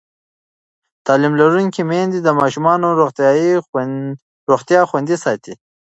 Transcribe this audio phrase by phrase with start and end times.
[1.07, 2.87] تعلیم لرونکې میندې د ماشومانو
[4.49, 5.53] روغتیا خوندي ساتي.